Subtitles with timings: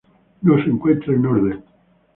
[0.41, 1.63] No se encuentra en orden.